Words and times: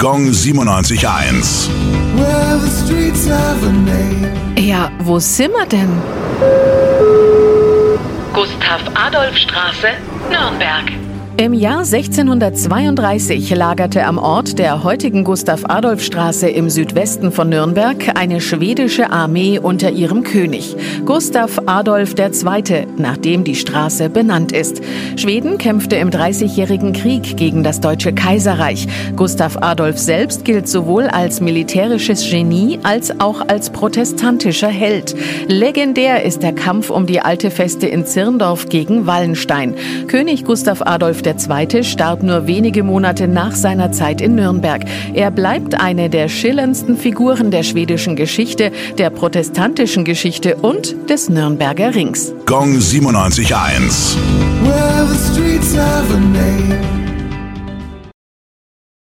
Gong 0.00 0.30
97.1. 0.30 1.68
Well, 2.14 2.60
the 2.60 2.70
streets 2.70 3.26
have 3.26 3.66
a 3.66 3.72
name. 3.72 4.30
Ja, 4.56 4.92
wo 5.00 5.18
sind 5.18 5.52
wir 5.52 5.66
denn? 5.66 5.90
Gustav-Adolf-Straße, 8.32 9.88
Nürnberg. 10.30 10.92
Im 11.40 11.52
Jahr 11.52 11.84
1632 11.84 13.50
lagerte 13.50 14.04
am 14.04 14.18
Ort 14.18 14.58
der 14.58 14.82
heutigen 14.82 15.22
Gustav-Adolf-Straße 15.22 16.48
im 16.48 16.68
Südwesten 16.68 17.30
von 17.30 17.48
Nürnberg 17.48 18.18
eine 18.18 18.40
schwedische 18.40 19.10
Armee 19.12 19.60
unter 19.60 19.92
ihrem 19.92 20.24
König, 20.24 20.74
Gustav 21.06 21.60
Adolf 21.66 22.16
II., 22.18 22.88
nach 22.96 23.16
dem 23.18 23.44
die 23.44 23.54
Straße 23.54 24.10
benannt 24.10 24.50
ist. 24.50 24.82
Schweden 25.14 25.58
kämpfte 25.58 25.94
im 25.94 26.10
Dreißigjährigen 26.10 26.92
Krieg 26.92 27.36
gegen 27.36 27.62
das 27.62 27.78
Deutsche 27.78 28.12
Kaiserreich. 28.12 28.88
Gustav 29.14 29.58
Adolf 29.60 29.98
selbst 29.98 30.44
gilt 30.44 30.68
sowohl 30.68 31.04
als 31.04 31.40
militärisches 31.40 32.28
Genie 32.28 32.80
als 32.82 33.20
auch 33.20 33.46
als 33.46 33.70
protestantischer 33.70 34.66
Held. 34.66 35.14
Legendär 35.46 36.24
ist 36.24 36.42
der 36.42 36.52
Kampf 36.52 36.90
um 36.90 37.06
die 37.06 37.20
alte 37.20 37.52
Feste 37.52 37.86
in 37.86 38.06
Zirndorf 38.06 38.68
gegen 38.68 39.06
Wallenstein. 39.06 39.76
König 40.08 40.44
Gustav 40.44 40.82
Adolf 40.82 41.22
II. 41.34 41.84
starb 41.84 42.22
nur 42.22 42.46
wenige 42.46 42.82
Monate 42.82 43.28
nach 43.28 43.54
seiner 43.54 43.92
Zeit 43.92 44.20
in 44.20 44.34
Nürnberg. 44.34 44.84
Er 45.14 45.30
bleibt 45.30 45.80
eine 45.80 46.10
der 46.10 46.28
schillerndsten 46.28 46.96
Figuren 46.96 47.50
der 47.50 47.62
schwedischen 47.62 48.16
Geschichte, 48.16 48.72
der 48.98 49.10
protestantischen 49.10 50.04
Geschichte 50.04 50.56
und 50.56 50.96
des 51.08 51.28
Nürnberger 51.28 51.94
Rings. 51.94 52.32
Gong 52.46 52.76
97.1. 52.76 54.16
Well, 54.64 55.08